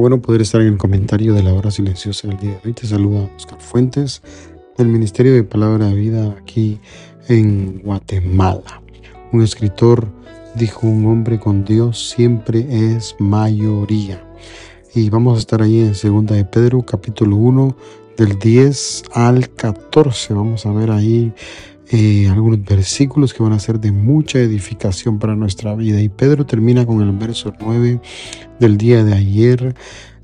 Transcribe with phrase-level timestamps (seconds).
[0.00, 2.72] Bueno poder estar en el comentario de la hora silenciosa del día de hoy.
[2.72, 4.22] Te saluda Oscar Fuentes
[4.78, 6.80] del Ministerio de Palabra de Vida aquí
[7.28, 8.82] en Guatemala.
[9.30, 10.08] Un escritor
[10.54, 14.24] dijo, un hombre con Dios siempre es mayoría.
[14.94, 17.76] Y vamos a estar ahí en Segunda de Pedro, capítulo 1,
[18.16, 20.32] del 10 al 14.
[20.32, 21.30] Vamos a ver ahí
[21.92, 26.00] eh, algunos versículos que van a ser de mucha edificación para nuestra vida.
[26.00, 28.00] Y Pedro termina con el verso 9
[28.60, 29.74] del día de ayer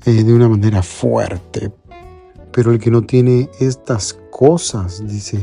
[0.05, 1.71] eh, de una manera fuerte.
[2.53, 5.39] Pero el que no tiene estas cosas, dice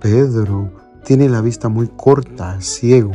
[0.00, 0.72] Pedro,
[1.04, 3.12] tiene la vista muy corta, ciego,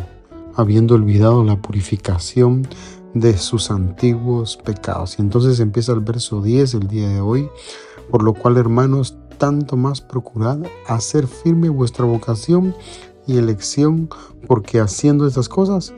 [0.55, 2.67] habiendo olvidado la purificación
[3.13, 5.17] de sus antiguos pecados.
[5.17, 7.49] Y entonces empieza el verso 10 el día de hoy,
[8.11, 12.75] por lo cual hermanos, tanto más procurad hacer firme vuestra vocación
[13.25, 14.09] y elección,
[14.45, 15.93] porque haciendo estas cosas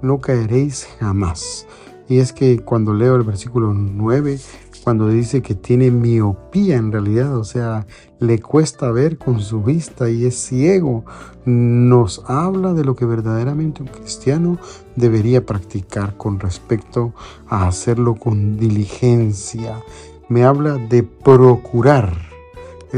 [0.00, 1.66] no caeréis jamás.
[2.08, 4.38] Y es que cuando leo el versículo 9,
[4.84, 7.86] cuando dice que tiene miopía en realidad, o sea,
[8.18, 11.04] le cuesta ver con su vista y es ciego,
[11.44, 14.58] nos habla de lo que verdaderamente un cristiano
[14.96, 17.14] debería practicar con respecto
[17.48, 19.80] a hacerlo con diligencia.
[20.28, 22.31] Me habla de procurar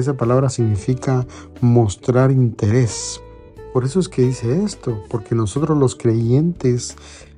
[0.00, 1.26] esa palabra significa
[1.60, 3.20] mostrar interés.
[3.72, 6.96] Por eso es que dice esto, porque nosotros los creyentes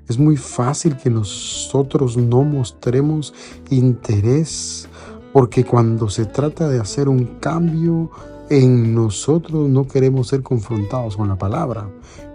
[0.09, 3.35] es muy fácil que nosotros no mostremos
[3.71, 4.89] interés,
[5.33, 8.11] porque cuando se trata de hacer un cambio
[8.49, 11.91] en nosotros no queremos ser confrontados con la palabra,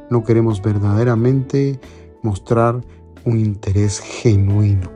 [0.09, 1.79] no queremos verdaderamente
[2.21, 2.81] mostrar
[3.23, 4.91] un interés genuino,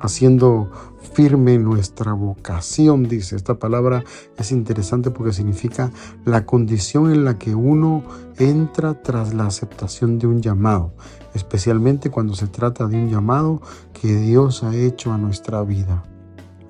[0.00, 0.70] haciendo
[1.12, 3.36] firme nuestra vocación, dice.
[3.36, 4.04] Esta palabra
[4.36, 5.90] es interesante porque significa
[6.24, 8.02] la condición en la que uno
[8.38, 10.92] entra tras la aceptación de un llamado,
[11.34, 13.62] especialmente cuando se trata de un llamado
[13.98, 16.04] que Dios ha hecho a nuestra vida.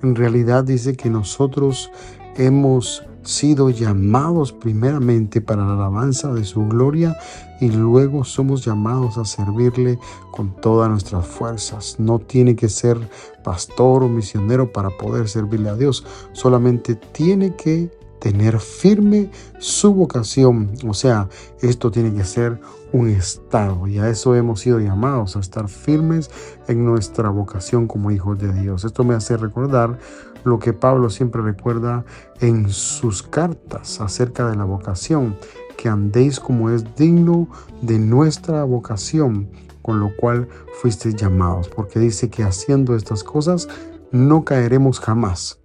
[0.01, 1.91] En realidad dice que nosotros
[2.37, 7.17] hemos sido llamados primeramente para la alabanza de su gloria
[7.59, 9.99] y luego somos llamados a servirle
[10.31, 11.95] con todas nuestras fuerzas.
[11.99, 12.97] No tiene que ser
[13.43, 20.71] pastor o misionero para poder servirle a Dios, solamente tiene que tener firme su vocación.
[20.87, 21.27] O sea,
[21.61, 22.59] esto tiene que ser
[22.93, 26.31] un estado y a eso hemos sido llamados, a estar firmes
[26.67, 28.85] en nuestra vocación como hijos de Dios.
[28.85, 29.99] Esto me hace recordar
[30.47, 32.05] lo que Pablo siempre recuerda
[32.39, 35.35] en sus cartas acerca de la vocación,
[35.77, 37.47] que andéis como es digno
[37.81, 39.49] de nuestra vocación,
[39.81, 40.47] con lo cual
[40.81, 43.67] fuisteis llamados, porque dice que haciendo estas cosas
[44.11, 45.59] no caeremos jamás.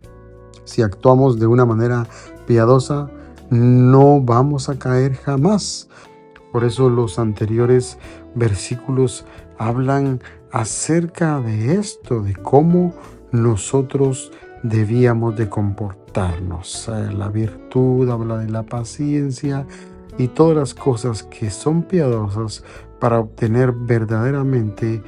[0.65, 2.07] Si actuamos de una manera
[2.47, 3.09] piadosa,
[3.51, 5.89] no vamos a caer jamás.
[6.53, 7.99] Por eso los anteriores
[8.35, 9.25] versículos
[9.59, 10.21] hablan
[10.51, 12.95] acerca de esto, de cómo
[13.33, 14.31] nosotros
[14.63, 16.91] debíamos de comportarnos.
[17.17, 19.67] La virtud habla de la paciencia
[20.19, 22.65] y todas las cosas que son piadosas
[23.01, 25.03] para obtener verdaderamente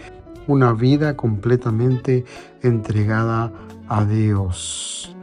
[0.46, 2.24] una vida completamente
[2.62, 3.52] entregada
[3.88, 5.14] a Dios.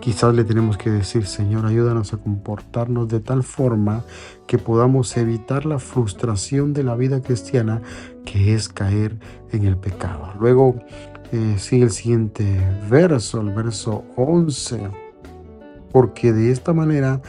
[0.00, 4.04] Quizás le tenemos que decir, Señor, ayúdanos a comportarnos de tal forma
[4.46, 7.82] que podamos evitar la frustración de la vida cristiana
[8.24, 9.18] que es caer
[9.50, 10.32] en el pecado.
[10.38, 10.76] Luego
[11.32, 12.44] eh, sigue el siguiente
[12.88, 14.88] verso, el verso 11,
[15.92, 17.20] porque de esta manera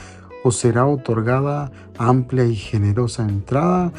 [0.44, 3.92] os será otorgada amplia y generosa entrada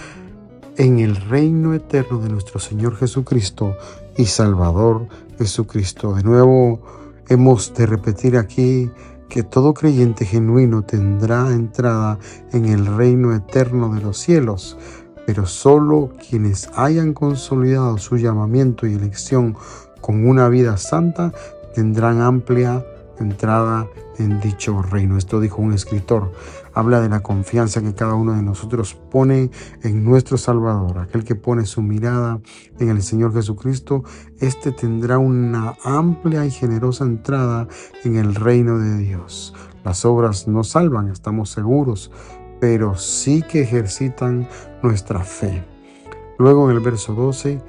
[0.77, 3.77] en el reino eterno de nuestro Señor Jesucristo
[4.17, 6.15] y Salvador Jesucristo.
[6.15, 6.81] De nuevo,
[7.29, 8.91] hemos de repetir aquí
[9.29, 12.19] que todo creyente genuino tendrá entrada
[12.53, 14.79] en el reino eterno de los cielos,
[15.27, 19.56] pero solo quienes hayan consolidado su llamamiento y elección
[20.00, 21.33] con una vida santa
[21.75, 22.85] tendrán amplia
[23.21, 25.17] entrada en dicho reino.
[25.17, 26.33] Esto dijo un escritor.
[26.75, 29.50] Habla de la confianza que cada uno de nosotros pone
[29.83, 30.99] en nuestro Salvador.
[30.99, 32.41] Aquel que pone su mirada
[32.79, 34.05] en el Señor Jesucristo,
[34.41, 37.69] éste tendrá una amplia y generosa entrada
[38.05, 39.55] en el reino de Dios.
[39.85, 42.11] Las obras no salvan, estamos seguros,
[42.61, 44.49] pero sí que ejercitan
[44.83, 45.65] nuestra fe.
[46.39, 47.61] Luego en el verso 12,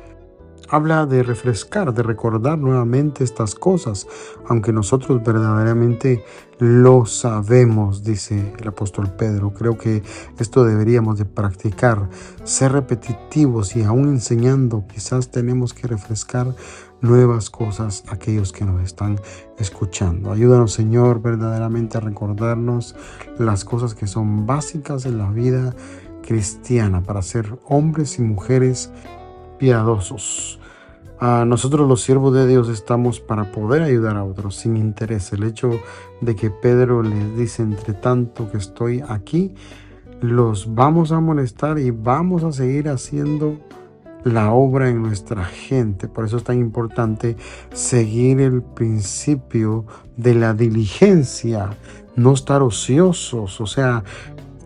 [0.69, 4.07] habla de refrescar, de recordar nuevamente estas cosas,
[4.47, 6.23] aunque nosotros verdaderamente
[6.59, 9.53] lo sabemos, dice el apóstol Pedro.
[9.53, 10.03] Creo que
[10.37, 12.09] esto deberíamos de practicar,
[12.43, 16.53] ser repetitivos y aún enseñando, quizás tenemos que refrescar
[17.01, 19.19] nuevas cosas a aquellos que nos están
[19.57, 20.31] escuchando.
[20.31, 22.95] Ayúdanos, Señor, verdaderamente a recordarnos
[23.37, 25.73] las cosas que son básicas en la vida
[26.21, 28.91] cristiana para ser hombres y mujeres
[29.59, 30.59] piadosos.
[31.21, 35.33] Nosotros los siervos de Dios estamos para poder ayudar a otros sin interés.
[35.33, 35.69] El hecho
[36.21, 39.53] de que Pedro les dice, entre tanto que estoy aquí,
[40.21, 43.59] los vamos a molestar y vamos a seguir haciendo
[44.23, 46.07] la obra en nuestra gente.
[46.07, 47.35] Por eso es tan importante
[47.73, 49.85] seguir el principio
[50.15, 51.69] de la diligencia,
[52.15, 54.03] no estar ociosos, o sea,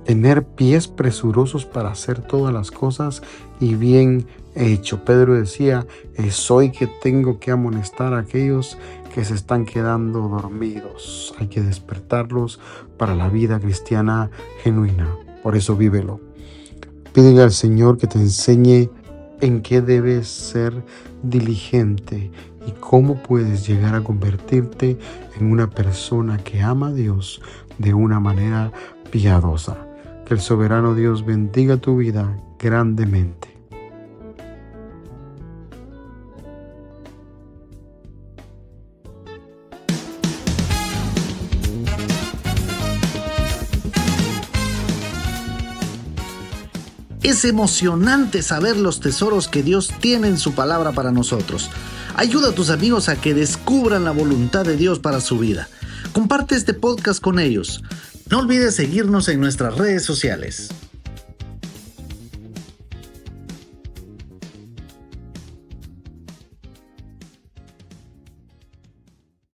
[0.06, 3.22] tener pies presurosos para hacer todas las cosas
[3.60, 5.04] y bien hecho.
[5.04, 5.86] Pedro decía,
[6.16, 8.78] es hoy que tengo que amonestar a aquellos
[9.14, 11.34] que se están quedando dormidos.
[11.40, 12.60] Hay que despertarlos
[12.98, 14.30] para la vida cristiana
[14.62, 15.08] genuina.
[15.42, 16.20] Por eso vívelo.
[17.14, 18.90] Pídele al Señor que te enseñe
[19.42, 20.74] en qué debes ser
[21.22, 22.32] diligente
[22.66, 24.98] y cómo puedes llegar a convertirte
[25.38, 27.42] en una persona que ama a Dios
[27.78, 28.72] de una manera
[29.12, 29.93] piadosa.
[30.26, 33.54] Que el soberano Dios bendiga tu vida grandemente.
[47.24, 51.72] Es emocionante saber los tesoros que Dios tiene en su palabra para nosotros.
[52.16, 55.68] Ayuda a tus amigos a que descubran la voluntad de Dios para su vida.
[56.12, 57.82] Comparte este podcast con ellos.
[58.34, 60.70] No olvides seguirnos en nuestras redes sociales.